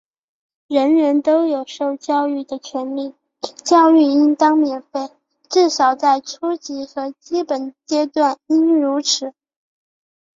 [0.67, 3.13] 人人都有受教育的权利,
[3.63, 5.11] 教育应当免费,
[5.47, 9.35] 至少在初级和基本阶段应如此。